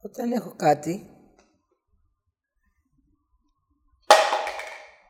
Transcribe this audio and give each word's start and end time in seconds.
Όταν 0.00 0.32
έχω 0.32 0.54
κάτι 0.56 1.10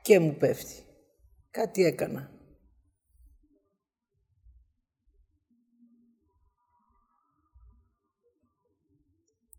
και 0.03 0.19
μου 0.19 0.37
πέφτει. 0.37 0.85
Κάτι 1.51 1.85
έκανα. 1.85 2.31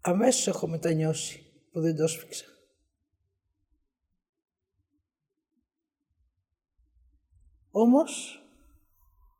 Αμέσως 0.01 0.47
έχω 0.47 0.67
μετανιώσει 0.67 1.67
που 1.71 1.81
δεν 1.81 1.95
το 1.95 2.07
σφίξα. 2.07 2.45
Όμως 7.71 8.41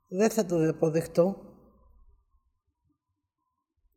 δεν 0.08 0.30
θα 0.30 0.46
το 0.46 0.70
αποδεχτώ 0.70 1.49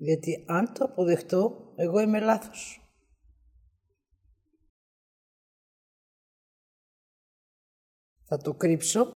γιατί 0.04 0.44
αν 0.48 0.72
το 0.72 0.84
αποδεχτώ 0.84 1.72
εγώ 1.76 2.00
είμαι 2.00 2.20
λάθος. 2.20 2.80
Θα 8.24 8.36
το 8.36 8.54
κρύψω 8.54 9.10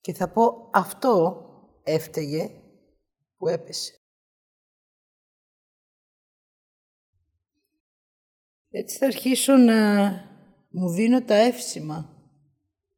και 0.00 0.14
θα 0.14 0.32
πω 0.32 0.70
αυτό 0.72 1.44
έφταιγε 1.82 2.62
που 3.36 3.48
έπεσε. 3.48 3.98
Έτσι 8.70 8.98
θα 8.98 9.06
αρχίσω 9.06 9.56
να 9.56 10.10
μου 10.70 10.90
δίνω 10.90 11.24
τα 11.24 11.34
εύσημα. 11.34 12.28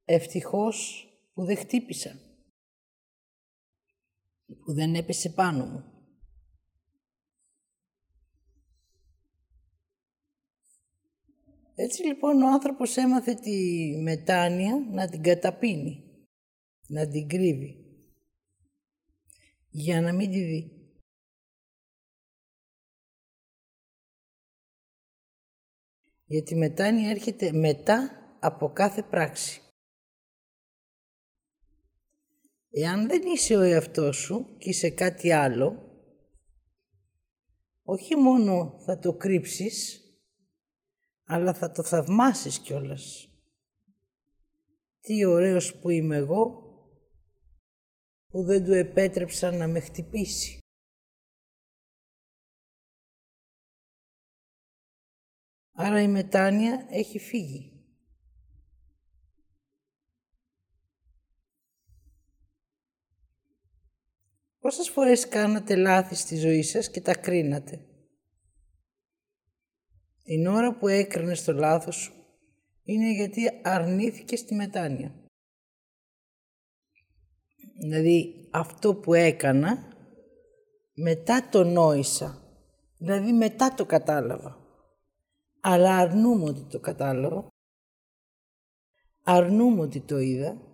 Ευτυχώς 0.04 1.06
που 1.32 1.44
δεν 1.44 1.56
χτύπησα. 1.56 2.31
Που 4.64 4.72
δεν 4.72 4.94
έπεσε 4.94 5.30
πάνω 5.30 5.66
μου. 5.66 5.92
Έτσι 11.74 12.02
λοιπόν 12.02 12.42
ο 12.42 12.48
άνθρωπος 12.48 12.96
έμαθε 12.96 13.34
τη 13.34 13.50
μετάνοια 14.02 14.86
να 14.90 15.08
την 15.08 15.22
καταπίνει, 15.22 16.04
να 16.86 17.08
την 17.08 17.28
κρύβει, 17.28 17.82
για 19.68 20.00
να 20.00 20.12
μην 20.12 20.30
τη 20.30 20.44
δει. 20.44 20.82
Γιατί 26.24 26.54
η 26.54 26.58
μετάνοια 26.58 27.10
έρχεται 27.10 27.52
μετά 27.52 28.10
από 28.40 28.72
κάθε 28.72 29.02
πράξη. 29.02 29.60
Εάν 32.74 33.08
δεν 33.08 33.22
είσαι 33.22 33.56
ο 33.56 33.60
εαυτός 33.60 34.16
σου 34.16 34.56
και 34.58 34.68
είσαι 34.68 34.90
κάτι 34.90 35.32
άλλο, 35.32 35.90
όχι 37.82 38.16
μόνο 38.16 38.80
θα 38.84 38.98
το 38.98 39.16
κρύψεις, 39.16 40.00
αλλά 41.24 41.54
θα 41.54 41.70
το 41.70 41.82
θαυμάσεις 41.82 42.58
κιόλας. 42.58 43.28
Τι 45.00 45.24
ωραίος 45.24 45.78
που 45.78 45.90
είμαι 45.90 46.16
εγώ, 46.16 46.62
που 48.26 48.42
δεν 48.42 48.64
του 48.64 48.72
επέτρεψα 48.72 49.50
να 49.50 49.68
με 49.68 49.80
χτυπήσει. 49.80 50.58
Άρα 55.72 56.02
η 56.02 56.08
μετάνοια 56.08 56.86
έχει 56.90 57.18
φύγει. 57.18 57.71
Πόσες 64.62 64.88
φορές 64.88 65.28
κάνατε 65.28 65.76
λάθη 65.76 66.14
στη 66.14 66.36
ζωή 66.36 66.62
σας 66.62 66.90
και 66.90 67.00
τα 67.00 67.14
κρίνατε; 67.14 67.86
Την 70.24 70.46
ώρα 70.46 70.76
που 70.76 70.88
έκρινες 70.88 71.44
το 71.44 71.52
λάθος 71.52 71.96
σου 71.96 72.12
είναι 72.82 73.12
γιατί 73.12 73.60
αρνήθηκες 73.62 74.44
τη 74.44 74.54
μετάνοια. 74.54 75.14
Δηλαδή 77.80 78.48
αυτό 78.52 78.94
που 78.94 79.14
έκανα 79.14 79.92
μετά 80.94 81.48
το 81.48 81.64
νόησα. 81.64 82.42
Δηλαδή 82.98 83.32
μετά 83.32 83.74
το 83.74 83.86
κατάλαβα. 83.86 84.58
Αλλά 85.60 85.96
αρνούμαι 85.96 86.44
ότι 86.44 86.62
το 86.62 86.80
κατάλαβα. 86.80 87.48
Αρνούμαι 89.22 89.80
ότι 89.80 90.00
το 90.00 90.18
είδα. 90.18 90.71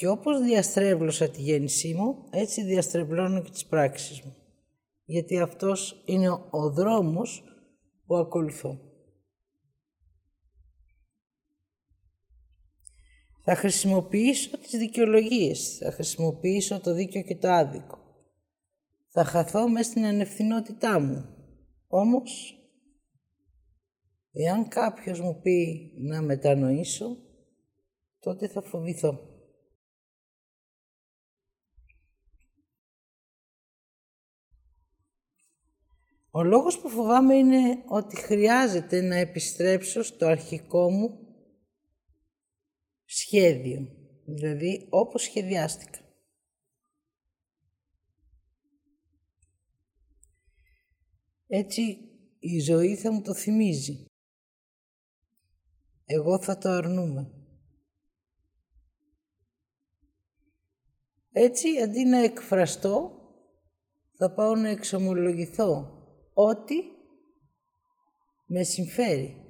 Και 0.00 0.08
όπως 0.08 0.40
διαστρέβλωσα 0.40 1.28
τη 1.28 1.42
γέννησή 1.42 1.94
μου, 1.94 2.24
έτσι 2.30 2.62
διαστρεβλώνω 2.62 3.42
και 3.42 3.50
τις 3.50 3.66
πράξεις 3.66 4.22
μου. 4.22 4.36
Γιατί 5.04 5.40
αυτός 5.40 6.02
είναι 6.04 6.30
ο 6.50 6.70
δρόμος 6.70 7.44
που 8.06 8.16
ακολουθώ. 8.16 8.80
Θα 13.42 13.54
χρησιμοποιήσω 13.54 14.58
τις 14.58 14.78
δικαιολογίες, 14.78 15.76
θα 15.76 15.92
χρησιμοποιήσω 15.92 16.80
το 16.80 16.94
δίκαιο 16.94 17.22
και 17.22 17.36
το 17.36 17.50
άδικο. 17.50 17.98
Θα 19.08 19.24
χαθώ 19.24 19.68
μέσα 19.68 19.90
στην 19.90 20.04
ανευθυνότητά 20.04 21.00
μου. 21.00 21.24
Όμως, 21.86 22.58
εάν 24.32 24.68
κάποιος 24.68 25.20
μου 25.20 25.40
πει 25.40 25.92
να 25.96 26.22
μετανοήσω, 26.22 27.16
τότε 28.18 28.48
θα 28.48 28.62
φοβηθώ. 28.62 29.29
Ο 36.32 36.42
λόγος 36.42 36.80
που 36.80 36.88
φοβάμαι 36.88 37.34
είναι 37.34 37.84
ότι 37.86 38.16
χρειάζεται 38.16 39.00
να 39.00 39.16
επιστρέψω 39.16 40.02
στο 40.02 40.26
αρχικό 40.26 40.90
μου 40.90 41.18
σχέδιο, 43.04 43.88
δηλαδή 44.24 44.86
όπως 44.90 45.22
σχεδιάστηκα. 45.22 45.98
Έτσι 51.46 51.98
η 52.38 52.60
ζωή 52.60 52.96
θα 52.96 53.12
μου 53.12 53.22
το 53.22 53.34
θυμίζει. 53.34 54.04
Εγώ 56.04 56.38
θα 56.38 56.58
το 56.58 56.68
αρνούμε. 56.68 57.30
Έτσι, 61.32 61.80
αντί 61.82 62.04
να 62.04 62.18
εκφραστώ, 62.18 63.12
θα 64.16 64.34
πάω 64.34 64.54
να 64.54 64.68
εξομολογηθώ 64.68 65.99
ό,τι 66.32 66.74
με 68.46 68.62
συμφέρει. 68.62 69.44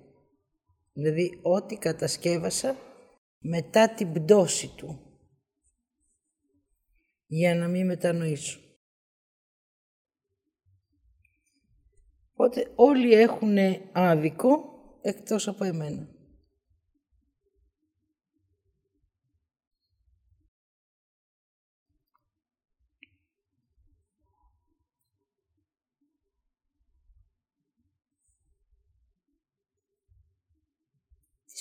Δηλαδή, 0.93 1.41
ό,τι 1.43 1.77
κατασκεύασα 1.77 2.77
μετά 3.39 3.95
την 3.95 4.13
πτώση 4.13 4.75
του. 4.77 4.99
Για 7.27 7.55
να 7.55 7.69
μην 7.69 7.87
μετανοήσω. 7.87 8.61
Οπότε 12.33 12.73
όλοι 12.75 13.13
έχουν 13.13 13.57
άδικο 13.93 14.65
εκτός 15.03 15.49
από 15.49 15.65
εμένα. 15.65 16.20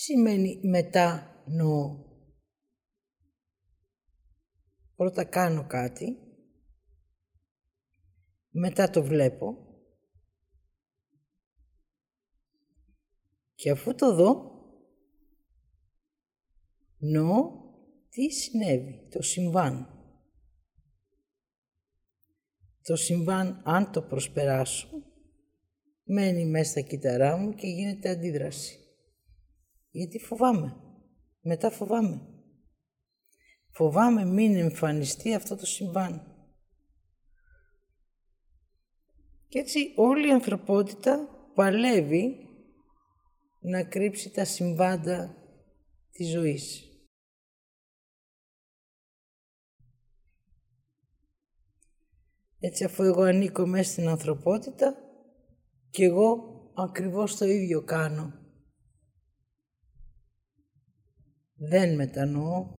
Σημαίνει 0.09 0.59
μετά 0.63 1.41
νοώ. 1.45 2.07
Πρώτα 4.95 5.23
κάνω 5.23 5.67
κάτι, 5.67 6.17
μετά 8.49 8.89
το 8.89 9.03
βλέπω 9.03 9.57
και 13.55 13.69
αφού 13.69 13.95
το 13.95 14.13
δω, 14.13 14.51
νοώ 16.97 17.51
τι 18.09 18.29
συνέβη, 18.31 19.07
το 19.11 19.21
συμβάν. 19.21 19.93
Το 22.81 22.95
συμβάν, 22.95 23.61
αν 23.65 23.91
το 23.91 24.01
προσπεράσω, 24.01 24.89
μένει 26.03 26.45
μέσα 26.45 26.69
στα 26.69 26.81
κύτταρά 26.81 27.37
μου 27.37 27.53
και 27.53 27.67
γίνεται 27.67 28.09
αντίδραση. 28.09 28.88
Γιατί 29.89 30.19
φοβάμαι. 30.19 30.75
Μετά 31.41 31.71
φοβάμαι. 31.71 32.21
Φοβάμαι 33.71 34.25
μην 34.25 34.55
εμφανιστεί 34.55 35.33
αυτό 35.33 35.55
το 35.55 35.65
συμβάν. 35.65 36.39
Και 39.47 39.59
έτσι 39.59 39.93
όλη 39.95 40.27
η 40.27 40.31
ανθρωπότητα 40.31 41.27
παλεύει 41.55 42.47
να 43.59 43.83
κρύψει 43.83 44.31
τα 44.31 44.45
συμβάντα 44.45 45.35
της 46.11 46.31
ζωής. 46.31 46.83
Έτσι 52.59 52.83
αφού 52.83 53.03
εγώ 53.03 53.21
ανήκω 53.21 53.67
μέσα 53.67 53.91
στην 53.91 54.07
ανθρωπότητα 54.07 54.95
και 55.89 56.03
εγώ 56.03 56.43
ακριβώς 56.75 57.37
το 57.37 57.45
ίδιο 57.45 57.83
κάνω. 57.83 58.48
Δεν 61.61 61.95
μετανοώ, 61.95 62.73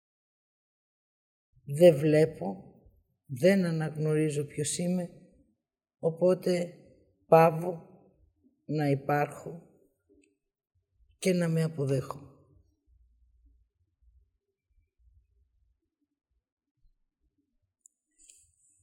δεν 1.64 1.98
βλέπω, 1.98 2.64
δεν 3.26 3.66
αναγνωρίζω 3.66 4.46
ποιος 4.46 4.78
είμαι, 4.78 5.10
οπότε 6.00 6.74
πάβω 7.28 7.90
να 8.66 8.90
υπάρχω 8.90 9.70
και 11.18 11.34
να 11.34 11.48
με 11.48 11.64
αποδέχω. 11.64 12.30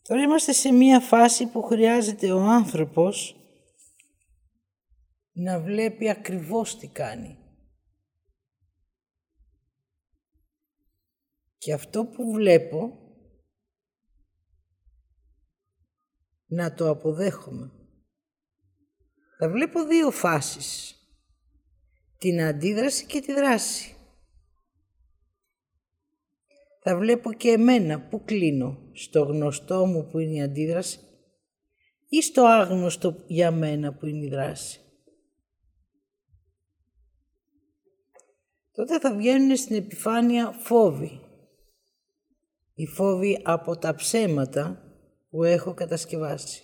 Τώρα 0.03 0.23
είμαστε 0.23 0.53
σε 0.53 0.73
μία 0.73 1.01
φάση 1.01 1.47
που 1.47 1.63
χρειάζεται 1.63 2.33
ο 2.33 2.41
άνθρωπος 2.41 3.37
να 5.33 5.61
βλέπει 5.61 6.11
ακριβώς 6.11 6.79
τι 6.79 6.87
κάνει. 6.87 7.46
Και 11.59 11.73
αυτό 11.73 12.05
που 12.07 12.33
βλέπω 12.33 13.07
να 16.47 16.75
το 16.75 16.91
αποδέχομαι. 16.91 17.71
Θα 19.39 19.51
βλέπω 19.51 19.85
δύο 19.85 20.11
φάσεις. 20.11 20.95
Την 22.19 22.43
αντίδραση 22.43 23.07
και 23.07 23.21
τη 23.21 23.33
δράση. 23.33 23.97
Θα 26.83 26.97
βλέπω 26.97 27.33
και 27.33 27.51
εμένα 27.51 28.01
που 28.09 28.25
κλείνω, 28.25 28.91
στο 28.93 29.23
γνωστό 29.23 29.87
μου 29.87 30.07
που 30.07 30.19
είναι 30.19 30.35
η 30.35 30.43
αντίδραση 30.43 30.99
ή 32.09 32.23
στο 32.23 32.45
άγνωστο 32.45 33.25
για 33.27 33.51
μένα 33.51 33.95
που 33.95 34.07
είναι 34.07 34.25
η 34.25 34.29
δράση. 34.29 34.81
Τότε 38.73 39.01
θα 39.01 39.15
βγαίνουν 39.15 39.57
στην 39.57 39.77
επιφάνεια 39.77 40.51
φόβοι. 40.53 41.26
Οι 42.79 42.87
φόβοι 42.87 43.41
από 43.45 43.77
τα 43.77 43.95
ψέματα 43.95 44.83
που 45.31 45.45
έχω 45.45 45.75
κατασκευάσει. 45.75 46.63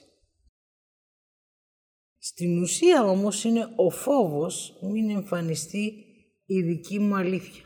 Στην 2.19 2.63
ουσία 2.63 3.05
όμως 3.05 3.45
είναι 3.45 3.69
ο 3.77 3.91
φόβος 3.91 4.79
μην 4.83 5.11
εμφανιστεί 5.11 6.05
η 6.47 6.63
δική 6.63 6.99
μου 6.99 7.17
αλήθεια. 7.17 7.65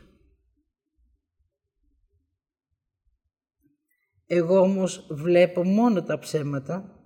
Εγώ 4.25 4.59
όμως 4.59 5.07
βλέπω 5.09 5.63
μόνο 5.63 6.03
τα 6.03 6.19
ψέματα 6.19 7.01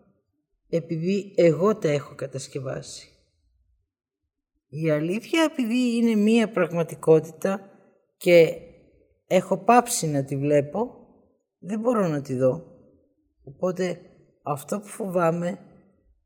επειδή 0.70 1.34
εγώ 1.36 1.78
τα 1.78 1.90
έχω 1.90 2.16
κατασκευάσει. 2.16 3.08
Η 4.68 4.90
αλήθεια 4.90 5.44
επειδή 5.44 5.96
είναι 5.96 6.16
μία 6.16 6.52
πραγματικότητα 6.52 7.70
και 8.18 8.58
έχω 9.28 9.58
πάψει 9.58 10.08
να 10.08 10.24
τη 10.24 10.38
βλέπω, 10.38 11.01
δεν 11.62 11.80
μπορώ 11.80 12.08
να 12.08 12.22
τη 12.22 12.36
δω. 12.36 12.66
Οπότε 13.44 14.02
αυτό 14.44 14.80
που 14.80 14.88
φοβάμαι 14.88 15.60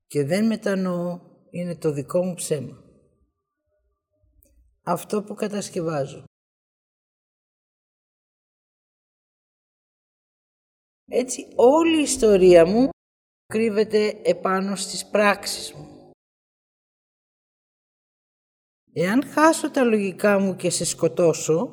και 0.08 0.26
δεν 0.26 0.46
μετανοώ 0.46 1.20
είναι 1.50 1.76
το 1.76 1.92
δικό 1.92 2.24
μου 2.24 2.34
ψέμα. 2.34 2.84
Αυτό 4.84 5.24
που 5.24 5.34
κατασκευάζω. 5.34 6.24
Έτσι 11.08 11.48
όλη 11.56 12.00
η 12.00 12.02
ιστορία 12.02 12.66
μου 12.66 12.90
κρύβεται 13.46 14.22
επάνω 14.24 14.76
στις 14.76 15.10
πράξεις 15.10 15.74
μου. 15.74 16.12
Εάν 18.94 19.26
χάσω 19.26 19.72
τα 19.72 19.84
λογικά 19.84 20.40
μου 20.40 20.56
και 20.56 20.70
σε 20.70 20.86
σκοτώσω, 20.86 21.72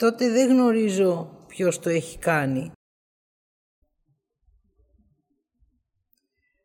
τότε 0.00 0.28
δεν 0.30 0.50
γνωρίζω 0.50 1.44
ποιος 1.46 1.78
το 1.78 1.88
έχει 1.88 2.18
κάνει. 2.18 2.72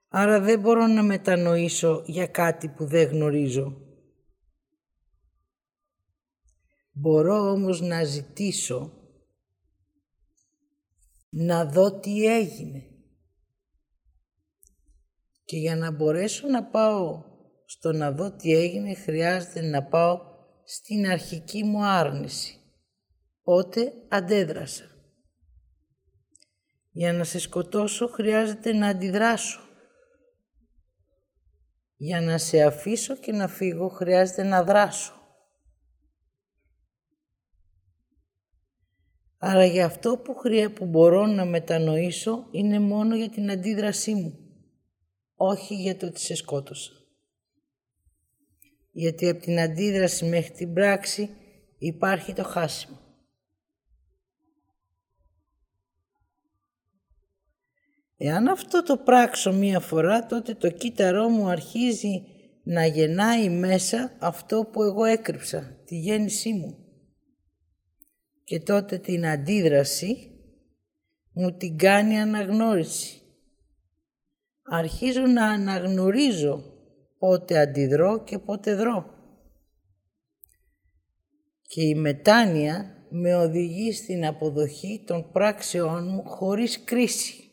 Άρα 0.07 0.39
δεν 0.39 0.59
μπορώ 0.59 0.87
να 0.87 1.03
μετανοήσω 1.03 2.03
για 2.05 2.27
κάτι 2.27 2.67
που 2.67 2.85
δεν 2.85 3.07
γνωρίζω. 3.07 3.81
Μπορώ 6.91 7.51
όμως 7.51 7.81
να 7.81 8.03
ζητήσω 8.03 8.93
να 11.29 11.65
δω 11.65 11.99
τι 11.99 12.25
έγινε. 12.25 12.83
Και 15.45 15.57
για 15.57 15.75
να 15.75 15.91
μπορέσω 15.91 16.47
να 16.47 16.63
πάω 16.63 17.23
στο 17.65 17.91
να 17.91 18.11
δω 18.11 18.35
τι 18.35 18.51
έγινε 18.51 18.93
χρειάζεται 18.93 19.61
να 19.61 19.83
πάω 19.83 20.19
στην 20.63 21.07
αρχική 21.07 21.63
μου 21.63 21.85
άρνηση. 21.85 22.59
Πότε 23.45 23.94
αντέδρασα. 24.07 24.83
Για 26.92 27.13
να 27.13 27.24
σε 27.24 27.39
σκοτώσω 27.39 28.07
χρειάζεται 28.07 28.74
να 28.74 28.88
αντιδράσω. 28.88 29.59
Για 31.95 32.21
να 32.21 32.38
σε 32.38 32.63
αφήσω 32.63 33.15
και 33.15 33.31
να 33.31 33.47
φύγω 33.47 33.88
χρειάζεται 33.88 34.44
να 34.44 34.63
δράσω. 34.63 35.13
Άρα 39.38 39.65
για 39.65 39.86
αυτό 39.86 40.18
που, 40.18 40.36
χρεια... 40.36 40.71
που 40.71 40.86
μπορώ 40.86 41.25
να 41.25 41.45
μετανοήσω 41.45 42.48
είναι 42.51 42.80
μόνο 42.80 43.15
για 43.15 43.30
την 43.30 43.51
αντίδρασή 43.51 44.13
μου, 44.13 44.39
όχι 45.36 45.75
για 45.75 45.98
το 45.98 46.06
ότι 46.06 46.19
σε 46.19 46.36
σκότωσα. 46.36 46.91
Γιατί 48.91 49.30
από 49.30 49.41
την 49.41 49.59
αντίδραση 49.59 50.25
μέχρι 50.25 50.51
την 50.51 50.74
πράξη 50.74 51.30
υπάρχει 51.77 52.33
το 52.33 52.44
χάσιμο. 52.44 53.04
Εάν 58.17 58.47
αυτό 58.47 58.83
το 58.83 58.97
πράξω 58.97 59.53
μία 59.53 59.79
φορά, 59.79 60.25
τότε 60.25 60.53
το 60.53 60.69
κύτταρό 60.69 61.29
μου 61.29 61.47
αρχίζει 61.47 62.23
να 62.63 62.85
γεννάει 62.85 63.50
μέσα 63.50 64.12
αυτό 64.19 64.69
που 64.71 64.83
εγώ 64.83 65.03
έκρυψα, 65.03 65.81
τη 65.85 65.95
γέννησή 65.95 66.53
μου 66.53 66.85
και 68.45 68.59
τότε 68.59 68.97
την 68.97 69.25
αντίδραση 69.25 70.29
μου 71.33 71.51
την 71.57 71.77
κάνει 71.77 72.19
αναγνώριση. 72.19 73.21
Αρχίζω 74.63 75.22
να 75.22 75.45
αναγνωρίζω 75.45 76.63
πότε 77.19 77.60
αντιδρώ 77.60 78.24
και 78.24 78.39
πότε 78.39 78.75
δρώ. 78.75 79.13
Και 81.62 81.81
η 81.81 81.95
μετάνοια 81.95 83.05
με 83.10 83.36
οδηγεί 83.36 83.91
στην 83.93 84.25
αποδοχή 84.25 85.03
των 85.07 85.31
πράξεών 85.31 86.07
μου 86.07 86.24
χωρίς 86.25 86.84
κρίση. 86.84 87.44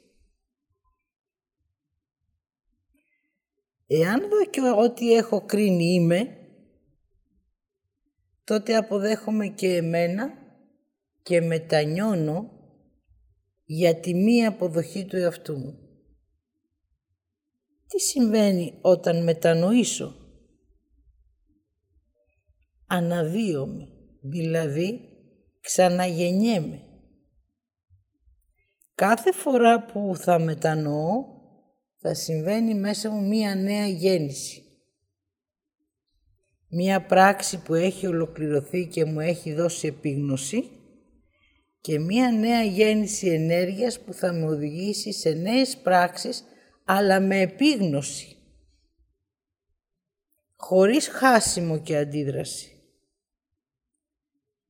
Εάν 3.95 4.21
δω 4.21 4.47
και 4.51 4.61
ό,τι 4.61 5.13
έχω 5.13 5.45
κρίνει 5.45 5.85
είμαι, 5.85 6.37
τότε 8.45 8.77
αποδέχομαι 8.77 9.47
και 9.47 9.77
εμένα 9.77 10.33
και 11.23 11.41
μετανιώνω 11.41 12.51
για 13.65 14.01
τη 14.01 14.15
μία 14.15 14.49
αποδοχή 14.49 15.05
του 15.05 15.17
εαυτού 15.17 15.57
μου. 15.59 15.79
Τι 17.87 18.01
συμβαίνει 18.01 18.79
όταν 18.81 19.23
μετανοήσω; 19.23 20.15
Αναδύομαι, 22.87 23.89
δηλαδή 24.21 25.01
ξαναγεννιέμαι. 25.61 26.83
Κάθε 28.95 29.33
φορά 29.33 29.85
που 29.85 30.13
θα 30.17 30.39
μετανοώ 30.39 31.32
θα 32.03 32.15
συμβαίνει 32.15 32.75
μέσα 32.75 33.11
μου 33.11 33.29
μία 33.29 33.55
νέα 33.55 33.87
γέννηση. 33.87 34.63
Μία 36.69 37.07
πράξη 37.07 37.63
που 37.63 37.75
έχει 37.75 38.07
ολοκληρωθεί 38.07 38.87
και 38.87 39.05
μου 39.05 39.21
έχει 39.21 39.53
δώσει 39.55 39.87
επίγνωση 39.87 40.71
και 41.81 41.99
μία 41.99 42.31
νέα 42.31 42.63
γέννηση 42.63 43.29
ενέργειας 43.29 44.01
που 44.01 44.13
θα 44.13 44.33
με 44.33 44.45
οδηγήσει 44.45 45.13
σε 45.13 45.31
νέες 45.31 45.77
πράξεις 45.77 46.45
αλλά 46.85 47.21
με 47.21 47.41
επίγνωση, 47.41 48.37
χωρίς 50.57 51.09
χάσιμο 51.09 51.79
και 51.79 51.97
αντίδραση. 51.97 52.67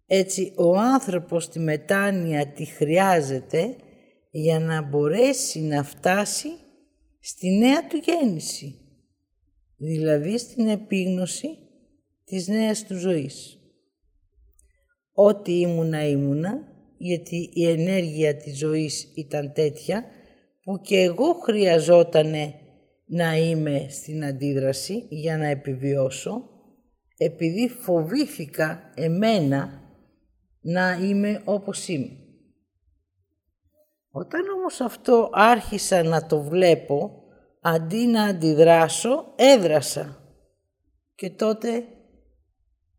Έτσι 0.07 0.53
ο 0.57 0.79
άνθρωπος 0.79 1.49
τη 1.49 1.59
μετάνοια 1.59 2.47
τη 2.47 2.65
χρειάζεται 2.65 3.77
για 4.31 4.59
να 4.59 4.83
μπορέσει 4.83 5.61
να 5.61 5.83
φτάσει 5.83 6.49
στη 7.25 7.51
νέα 7.51 7.87
του 7.87 7.97
γέννηση, 7.97 8.81
δηλαδή 9.77 10.39
στην 10.39 10.69
επίγνωση 10.69 11.49
της 12.25 12.49
νέας 12.49 12.85
του 12.85 12.97
ζωής. 12.97 13.59
Ό,τι 15.13 15.61
ήμουνα 15.61 16.09
ήμουνα 16.09 16.73
γιατί 16.97 17.51
η 17.53 17.69
ενέργεια 17.69 18.37
της 18.37 18.59
ζωής 18.59 19.13
ήταν 19.15 19.53
τέτοια 19.53 20.05
που 20.63 20.81
και 20.81 20.97
εγώ 20.97 21.33
χρειαζότανε 21.33 22.55
να 23.07 23.37
είμαι 23.37 23.87
στην 23.91 24.25
αντίδραση 24.25 25.07
για 25.09 25.37
να 25.37 25.47
επιβιώσω 25.47 26.49
επειδή 27.17 27.69
φοβήθηκα 27.69 28.93
εμένα 28.95 29.83
να 30.61 30.99
είμαι 31.03 31.43
όπως 31.45 31.89
είμαι. 31.89 32.22
Όταν 34.15 34.49
όμως 34.49 34.81
αυτό 34.81 35.31
άρχισα 35.33 36.03
να 36.03 36.27
το 36.27 36.43
βλέπω, 36.43 37.23
αντί 37.61 38.07
να 38.07 38.25
αντιδράσω, 38.25 39.33
έδρασα. 39.37 40.17
Και 41.15 41.31
τότε 41.31 41.87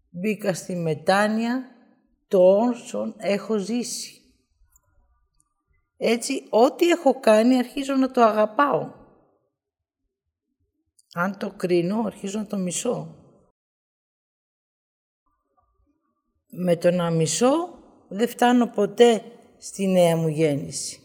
μπήκα 0.10 0.54
στη 0.54 0.76
μετάνοια 0.76 1.70
το 2.28 2.58
όσον 2.58 3.16
έχω 3.18 3.58
ζήσει. 3.58 4.22
Έτσι, 5.98 6.48
ό,τι 6.50 6.90
έχω 6.90 7.20
κάνει 7.20 7.58
αρχίζω 7.58 7.96
να 7.96 8.12
το 8.12 8.22
αγαπάω. 8.22 8.92
Αν 11.14 11.38
το 11.38 11.50
κρίνω, 11.52 12.04
αρχίζω 12.06 12.40
να 12.40 12.46
το 12.46 12.58
μισώ. 12.58 13.16
Με 16.50 16.76
το 16.76 16.92
να 16.92 17.10
μισώ, 17.10 17.80
δεν 18.08 18.28
φτάνω 18.28 18.68
ποτέ 18.68 19.24
στη 19.58 19.88
νέα 19.88 20.16
μου 20.16 20.28
γέννηση. 20.28 21.03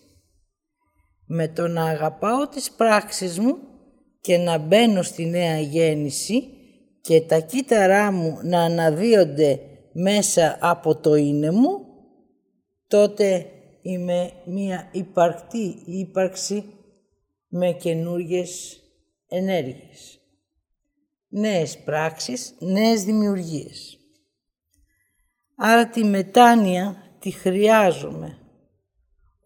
Με 1.31 1.49
το 1.49 1.69
να 1.69 1.85
αγαπάω 1.85 2.49
τις 2.49 2.71
πράξεις 2.71 3.39
μου 3.39 3.57
και 4.21 4.37
να 4.37 4.59
μπαίνω 4.59 5.03
στη 5.03 5.27
νέα 5.27 5.61
γέννηση 5.61 6.49
και 7.01 7.21
τα 7.21 7.41
κύτταρά 7.41 8.13
μου 8.13 8.39
να 8.43 8.61
αναδύονται 8.61 9.61
μέσα 9.93 10.59
από 10.61 10.97
το 10.97 11.15
είναι 11.15 11.51
μου, 11.51 11.87
τότε 12.87 13.47
είμαι 13.83 14.33
μία 14.45 14.89
υπαρκτή 14.93 15.83
ύπαρξη 15.87 16.65
με 17.49 17.73
καινούργιες 17.73 18.83
ενέργειες. 19.29 20.21
Νέες 21.29 21.79
πράξεις, 21.79 22.55
νέες 22.59 23.05
δημιουργίες. 23.05 23.99
Άρα 25.57 25.89
τη 25.89 26.05
μετάνοια 26.05 26.97
τη 27.19 27.31
χρειάζομαι. 27.31 28.38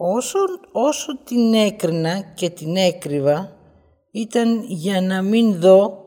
Όσο, 0.05 0.39
όσο 0.73 1.19
την 1.25 1.55
έκρινα 1.55 2.21
και 2.21 2.51
την 2.51 2.77
έκρυβα, 2.77 3.57
ήταν 4.11 4.65
για 4.65 5.01
να 5.01 5.23
μην 5.23 5.61
δω 5.61 6.05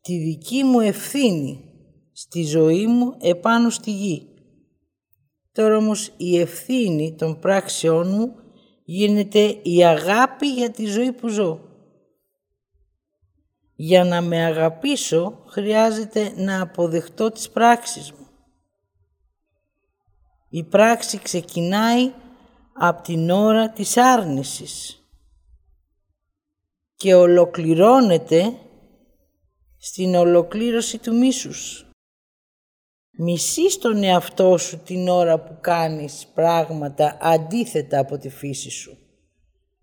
τη 0.00 0.18
δική 0.18 0.64
μου 0.64 0.80
ευθύνη 0.80 1.64
στη 2.12 2.44
ζωή 2.44 2.86
μου 2.86 3.16
επάνω 3.20 3.70
στη 3.70 3.90
γη. 3.90 4.28
Τώρα 5.52 5.76
όμως 5.76 6.12
η 6.16 6.38
ευθύνη 6.38 7.14
των 7.14 7.38
πράξεών 7.38 8.08
μου 8.08 8.34
γίνεται 8.84 9.58
η 9.62 9.84
αγάπη 9.84 10.46
για 10.46 10.70
τη 10.70 10.86
ζωή 10.86 11.12
που 11.12 11.28
ζω. 11.28 11.60
Για 13.74 14.04
να 14.04 14.20
με 14.20 14.44
αγαπήσω 14.44 15.42
χρειάζεται 15.46 16.32
να 16.36 16.60
αποδεχτώ 16.60 17.30
τις 17.30 17.50
πράξεις 17.50 18.12
μου. 18.12 18.26
Η 20.48 20.64
πράξη 20.64 21.18
ξεκινάει 21.18 22.12
από 22.74 23.02
την 23.02 23.30
ώρα 23.30 23.70
της 23.70 23.96
άρνησης 23.96 25.02
και 26.96 27.14
ολοκληρώνεται 27.14 28.52
στην 29.78 30.14
ολοκλήρωση 30.14 30.98
του 30.98 31.16
μίσους. 31.16 31.88
Μισείς 33.18 33.78
τον 33.78 34.02
εαυτό 34.02 34.56
σου 34.56 34.78
την 34.78 35.08
ώρα 35.08 35.40
που 35.40 35.58
κάνεις 35.60 36.26
πράγματα 36.34 37.18
αντίθετα 37.20 37.98
από 37.98 38.18
τη 38.18 38.28
φύση 38.28 38.70
σου, 38.70 38.98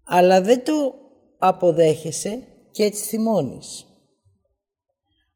αλλά 0.03 0.41
δεν 0.41 0.63
το 0.63 0.93
αποδέχεσαι 1.37 2.47
και 2.71 2.83
έτσι 2.83 3.03
θυμώνεις. 3.03 3.85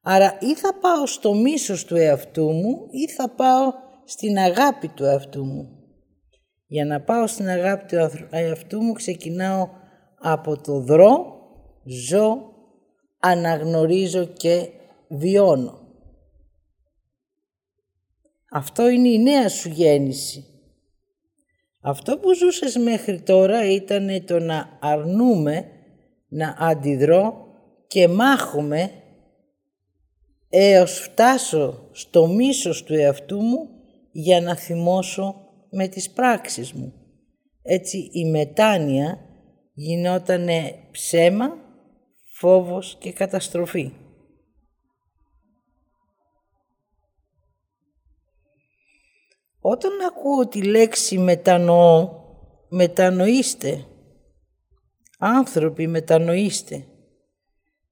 Άρα 0.02 0.38
ή 0.42 0.56
θα 0.56 0.74
πάω 0.74 1.06
στο 1.06 1.34
μίσος 1.34 1.86
του 1.86 1.96
εαυτού 1.96 2.52
μου 2.52 2.88
ή 2.92 3.10
θα 3.12 3.30
πάω 3.30 3.74
στην 4.06 4.38
αγάπη 4.38 4.88
του 4.88 5.04
εαυτού 5.04 5.46
μου. 5.46 5.75
Για 6.68 6.86
να 6.86 7.02
πάω 7.02 7.28
στην 7.28 7.48
αγάπη 7.48 7.86
του 7.86 8.28
εαυτού 8.30 8.82
μου 8.82 8.94
ξεκινάω 8.94 9.70
από 10.20 10.62
το 10.62 10.80
δρό, 10.80 11.36
ζω, 11.84 12.54
αναγνωρίζω 13.20 14.26
και 14.26 14.70
βιώνω. 15.08 15.80
Αυτό 18.52 18.90
είναι 18.90 19.08
η 19.08 19.20
νέα 19.20 19.50
σου 19.50 19.70
γέννηση. 19.70 20.46
Αυτό 21.82 22.18
που 22.18 22.34
ζούσες 22.34 22.76
μέχρι 22.76 23.22
τώρα 23.22 23.72
ήταν 23.72 24.26
το 24.26 24.40
να 24.40 24.78
αρνούμε, 24.82 25.66
να 26.28 26.56
αντιδρώ 26.60 27.46
και 27.88 28.08
μάχομαι 28.08 28.92
έως 30.50 31.00
φτάσω 31.00 31.90
στο 31.92 32.28
μίσος 32.28 32.84
του 32.84 32.94
εαυτού 32.94 33.42
μου 33.42 33.70
για 34.12 34.42
να 34.42 34.56
θυμώσω 34.56 35.45
με 35.76 35.88
τις 35.88 36.12
πράξεις 36.12 36.74
μου. 36.74 36.94
Έτσι 37.62 38.10
η 38.12 38.30
μετάνοια 38.30 39.20
γινότανε 39.74 40.88
ψέμα, 40.92 41.58
φόβος 42.34 42.98
και 43.00 43.14
καταστροφή. 43.14 43.94
Όταν 49.60 49.92
ακούω 50.08 50.48
τη 50.48 50.64
λέξη 50.64 51.18
μετανοώ, 51.18 52.10
μετανοήστε, 52.70 53.86
άνθρωποι 55.20 55.88
μετανοήστε, 55.88 56.86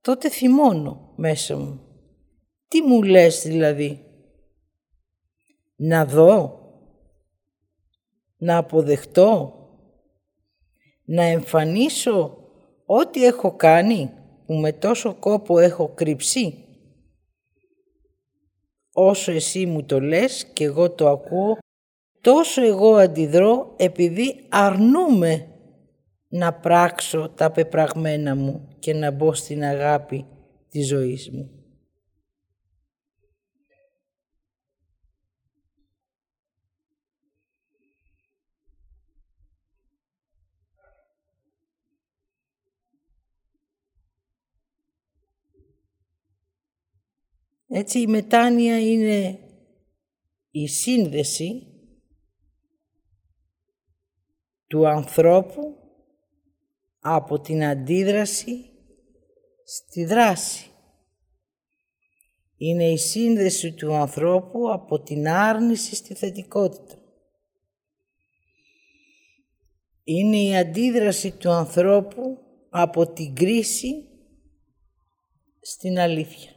τότε 0.02 0.30
θυμώνω 0.30 1.14
μέσα 1.16 1.58
μου. 1.58 1.82
Τι 2.68 2.82
μου 2.82 3.04
λες 3.04 3.42
δηλαδή, 3.42 4.06
να 5.76 6.06
δω, 6.06 6.63
να 8.44 8.58
αποδεχτώ, 8.58 9.54
να 11.06 11.24
εμφανίσω 11.24 12.38
ό,τι 12.86 13.26
έχω 13.26 13.56
κάνει 13.56 14.12
που 14.46 14.54
με 14.54 14.72
τόσο 14.72 15.14
κόπο 15.14 15.60
έχω 15.60 15.88
κρυψεί 15.94 16.64
όσο 18.94 19.32
εσύ 19.32 19.66
μου 19.66 19.84
το 19.84 20.00
λες 20.00 20.46
και 20.54 20.64
εγώ 20.64 20.92
το 20.92 21.10
ακούω, 21.10 21.58
τόσο 22.22 22.66
εγώ 22.66 22.96
αντιδρώ 22.96 23.74
επειδή 23.78 24.46
αρνούμε 24.50 25.48
να 26.28 26.54
πράξω 26.54 27.30
τα 27.30 27.52
πεπραγμένα 27.52 28.36
μου 28.36 28.68
και 28.80 28.94
να 28.94 29.12
μπω 29.12 29.34
στην 29.34 29.64
αγάπη 29.64 30.26
της 30.70 30.88
ζωής 30.88 31.30
μου. 31.32 31.63
Έτσι 47.76 48.00
η 48.00 48.08
μετάνοια 48.08 48.80
είναι 48.80 49.40
η 50.52 50.68
σύνδεση 50.68 51.68
του 54.68 54.88
ανθρώπου 54.88 55.76
από 57.00 57.40
την 57.40 57.64
αντίδραση 57.64 58.70
στη 59.64 60.06
δράση. 60.06 60.70
Είναι 62.58 62.92
η 62.92 62.98
σύνδεση 62.98 63.74
του 63.74 63.94
ανθρώπου 63.94 64.72
από 64.72 65.02
την 65.02 65.28
άρνηση 65.28 65.96
στη 65.96 66.14
θετικότητα. 66.14 66.98
Είναι 70.04 70.38
η 70.38 70.58
αντίδραση 70.58 71.32
του 71.32 71.50
ανθρώπου 71.50 72.38
από 72.70 73.14
την 73.14 73.36
κρίση 73.36 74.08
στην 75.62 76.00
αλήθεια. 76.00 76.53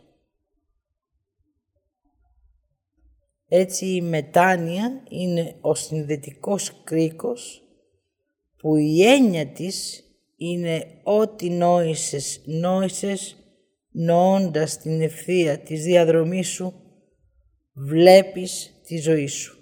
Έτσι 3.48 3.86
η 3.86 4.00
μετάνοια 4.00 5.02
είναι 5.08 5.56
ο 5.60 5.74
συνδετικός 5.74 6.82
κρίκος 6.84 7.62
που 8.56 8.76
η 8.76 9.02
έννοια 9.02 9.46
της 9.46 10.04
είναι 10.36 11.00
ό,τι 11.02 11.50
νόησες, 11.50 12.42
νόησες 12.46 13.36
νοώντας 13.90 14.78
την 14.78 15.00
ευθεία 15.00 15.58
της 15.58 15.82
διαδρομής 15.82 16.48
σου, 16.48 16.74
βλέπεις 17.72 18.80
τη 18.84 18.98
ζωή 18.98 19.26
σου. 19.26 19.56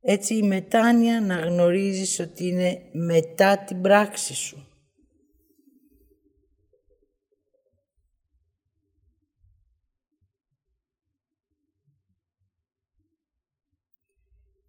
Έτσι 0.00 0.34
η 0.34 0.42
μετάνοια 0.42 1.20
να 1.20 1.40
γνωρίζεις 1.40 2.18
ότι 2.18 2.46
είναι 2.46 2.82
μετά 2.92 3.58
την 3.58 3.80
πράξη 3.80 4.34
σου. 4.34 4.69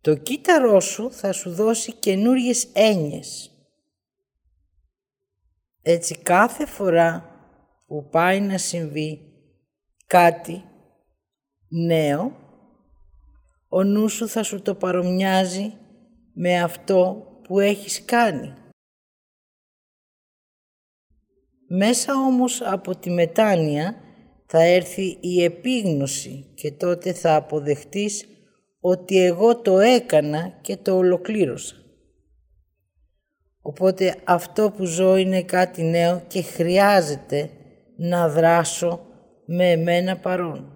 Το 0.02 0.16
κύτταρό 0.16 0.80
σου 0.80 1.12
θα 1.12 1.32
σου 1.32 1.54
δώσει 1.54 1.94
καινούριες 1.94 2.68
έννοιες. 2.74 3.52
Έτσι 5.82 6.18
κάθε 6.18 6.66
φορά 6.66 7.26
που 7.88 8.10
πάει 8.10 8.42
να 8.42 8.58
συμβεί 8.58 9.22
κάτι 10.08 10.64
νέο, 11.68 12.36
ο 13.70 13.84
νους 13.84 14.14
σου 14.14 14.28
θα 14.28 14.44
σου 14.44 14.62
το 14.62 14.76
παρομοιάζει 14.76 15.74
με 16.34 16.62
αυτό 16.62 17.28
που 17.44 17.60
έχεις 17.60 18.06
κάνει. 18.06 18.54
Μέσα 21.68 22.14
όμως 22.16 22.62
από 22.62 22.96
τη 22.96 23.10
μετάνοια 23.10 23.96
θα 24.46 24.62
έρθει 24.62 25.18
η 25.20 25.44
επίγνωση 25.44 26.52
και 26.56 26.72
τότε 26.72 27.14
θα 27.14 27.36
αποδεχτείς 27.36 28.26
ότι 28.82 29.24
εγώ 29.24 29.62
το 29.62 29.80
έκανα 29.80 30.58
και 30.62 30.78
το 30.78 30.98
ολοκλήρωσα. 30.98 31.76
Οπότε 33.62 34.16
αυτό 34.24 34.72
που 34.72 34.86
ζω 34.86 35.16
είναι 35.16 35.44
κάτι 35.44 35.84
νέο 35.84 36.24
και 36.28 36.42
χρειάζεται 36.42 37.50
να 37.96 38.30
δράσω 38.30 39.06
με 39.46 39.72
εμένα 39.72 40.18
παρόν. 40.18 40.76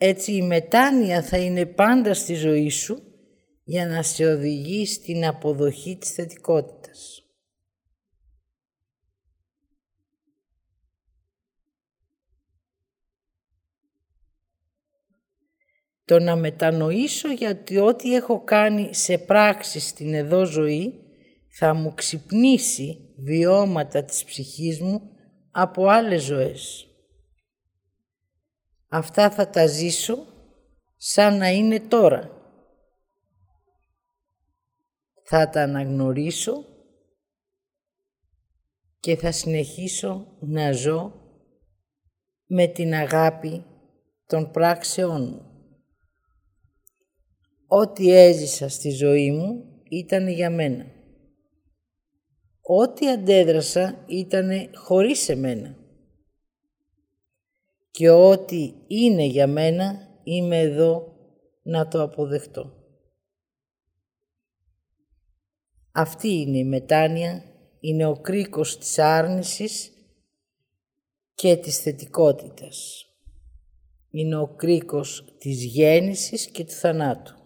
Έτσι 0.00 0.32
η 0.32 0.42
μετάνοια 0.42 1.22
θα 1.22 1.38
είναι 1.38 1.66
πάντα 1.66 2.14
στη 2.14 2.34
ζωή 2.34 2.68
σου 2.68 3.02
για 3.64 3.86
να 3.86 4.02
σε 4.02 4.26
οδηγεί 4.26 4.86
στην 4.86 5.26
αποδοχή 5.26 5.96
της 5.96 6.10
θετικότητας. 6.10 7.27
Το 16.08 16.18
να 16.18 16.36
μετανοήσω 16.36 17.32
γιατί 17.32 17.78
ό,τι 17.78 18.14
έχω 18.14 18.44
κάνει 18.44 18.94
σε 18.94 19.18
πράξη 19.18 19.80
στην 19.80 20.14
εδώ 20.14 20.44
ζωή 20.44 20.94
θα 21.48 21.74
μου 21.74 21.94
ξυπνήσει 21.94 23.14
βιώματα 23.16 24.04
της 24.04 24.24
ψυχής 24.24 24.80
μου 24.80 25.00
από 25.50 25.86
άλλες 25.86 26.22
ζωές. 26.22 26.86
Αυτά 28.88 29.30
θα 29.30 29.48
τα 29.48 29.66
ζήσω 29.66 30.26
σαν 30.96 31.36
να 31.38 31.48
είναι 31.48 31.80
τώρα. 31.80 32.30
Θα 35.22 35.48
τα 35.48 35.62
αναγνωρίσω 35.62 36.64
και 39.00 39.16
θα 39.16 39.32
συνεχίσω 39.32 40.36
να 40.40 40.72
ζω 40.72 41.12
με 42.46 42.66
την 42.66 42.94
αγάπη 42.94 43.64
των 44.26 44.50
πράξεών 44.50 45.22
μου. 45.22 45.47
Ό,τι 47.70 48.12
έζησα 48.12 48.68
στη 48.68 48.90
ζωή 48.90 49.30
μου 49.30 49.64
ήταν 49.88 50.28
για 50.28 50.50
μένα. 50.50 50.86
Ό,τι 52.60 53.10
αντέδρασα 53.10 54.04
ήταν 54.06 54.50
χωρίς 54.74 55.28
εμένα 55.28 55.76
και 57.90 58.10
ό,τι 58.10 58.74
είναι 58.86 59.24
για 59.24 59.46
μένα 59.46 60.08
είμαι 60.24 60.58
εδώ 60.58 61.16
να 61.62 61.88
το 61.88 62.02
αποδεχτώ. 62.02 62.72
Αυτή 65.92 66.28
είναι 66.28 66.58
η 66.58 66.64
μετάνοια, 66.64 67.44
είναι 67.80 68.06
ο 68.06 68.20
κρίκος 68.20 68.78
της 68.78 68.98
άρνησης 68.98 69.92
και 71.34 71.56
της 71.56 71.78
θετικότητας. 71.78 73.06
Είναι 74.10 74.36
ο 74.36 74.54
κρίκος 74.56 75.36
της 75.38 75.64
γέννησης 75.64 76.46
και 76.46 76.64
του 76.64 76.72
θανάτου. 76.72 77.37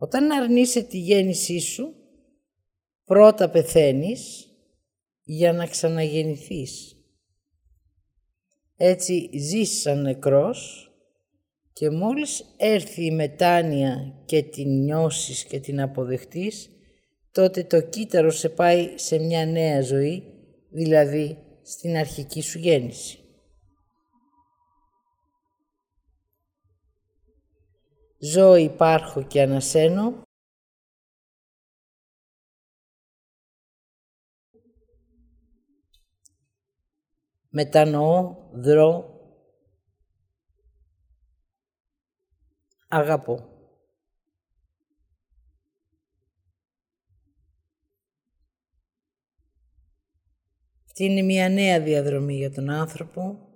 Όταν 0.00 0.30
αρνείσαι 0.30 0.82
τη 0.82 0.98
γέννησή 0.98 1.58
σου, 1.58 1.94
πρώτα 3.04 3.50
πεθαίνεις 3.50 4.48
για 5.22 5.52
να 5.52 5.66
ξαναγεννηθείς. 5.66 6.96
Έτσι 8.76 9.30
ζεις 9.38 9.80
σαν 9.80 10.02
νεκρός 10.02 10.90
και 11.72 11.90
μόλις 11.90 12.54
έρθει 12.56 13.04
η 13.04 13.10
μετάνοια 13.10 14.22
και 14.24 14.42
την 14.42 14.82
νιώσεις 14.82 15.44
και 15.44 15.60
την 15.60 15.80
αποδεχτείς, 15.80 16.70
τότε 17.32 17.64
το 17.64 17.80
κύτταρο 17.80 18.30
σε 18.30 18.48
πάει 18.48 18.92
σε 18.94 19.18
μια 19.18 19.46
νέα 19.46 19.80
ζωή, 19.80 20.22
δηλαδή 20.70 21.38
στην 21.62 21.96
αρχική 21.96 22.40
σου 22.40 22.58
γέννηση. 22.58 23.18
Ζω, 28.20 28.54
υπάρχω 28.54 29.22
και 29.22 29.42
ανασένω 29.42 30.22
μετανοώ, 37.48 38.36
δρώ, 38.52 39.20
αγαπώ. 42.88 43.56
Αυτή 50.86 51.04
είναι 51.04 51.22
μια 51.22 51.48
νέα 51.48 51.80
διαδρομή 51.80 52.34
για 52.36 52.52
τον 52.52 52.70
άνθρωπο. 52.70 53.47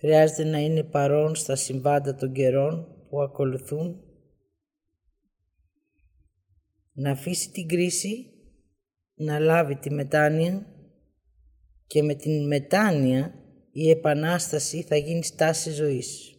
Χρειάζεται 0.00 0.44
να 0.44 0.58
είναι 0.58 0.82
παρόν 0.82 1.34
στα 1.34 1.56
συμβάντα 1.56 2.14
των 2.14 2.32
καιρών 2.32 3.06
που 3.08 3.22
ακολουθούν. 3.22 4.04
Να 6.92 7.10
αφήσει 7.10 7.50
την 7.50 7.68
κρίση, 7.68 8.32
να 9.14 9.38
λάβει 9.38 9.76
τη 9.76 9.90
μετάνοια 9.90 10.66
και 11.86 12.02
με 12.02 12.14
την 12.14 12.46
μετάνοια 12.46 13.34
η 13.72 13.90
Επανάσταση 13.90 14.82
θα 14.82 14.96
γίνει 14.96 15.24
στάση 15.24 15.70
ζωής. 15.70 16.34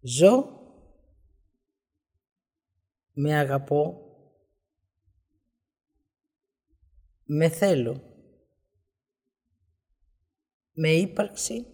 Ζω, 0.00 0.48
με 3.12 3.38
αγαπώ, 3.38 4.07
με 7.30 7.48
θέλω, 7.48 8.02
με 10.72 10.88
ύπαρξη 10.90 11.66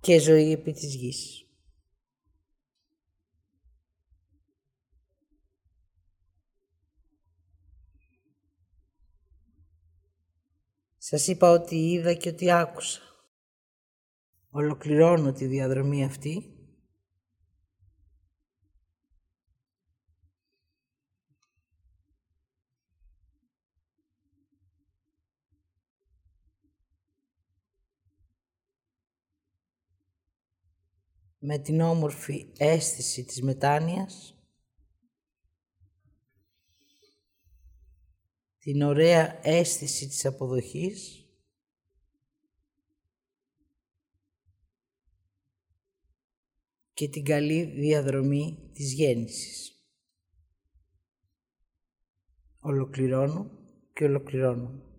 και 0.00 0.18
ζωή 0.18 0.50
επί 0.50 0.72
της 0.72 0.94
γης. 0.94 1.44
Σας 10.98 11.26
είπα 11.26 11.50
ότι 11.50 11.76
είδα 11.76 12.14
και 12.14 12.28
ότι 12.28 12.50
άκουσα. 12.50 13.00
Ολοκληρώνω 14.50 15.32
τη 15.32 15.46
διαδρομή 15.46 16.04
αυτή. 16.04 16.59
Με 31.42 31.58
την 31.58 31.80
όμορφη 31.80 32.46
αίσθηση 32.56 33.24
της 33.24 33.42
μετάνοιας 33.42 34.34
την 38.58 38.82
ωραία 38.82 39.40
αίσθηση 39.42 40.08
της 40.08 40.26
αποδοχής 40.26 41.24
και 46.92 47.08
την 47.08 47.24
καλή 47.24 47.64
διαδρομή 47.64 48.70
της 48.72 48.92
γέννησης. 48.92 49.74
Ολοκληρώνω 52.60 53.50
και 53.92 54.04
ολοκληρώνω. 54.04 54.89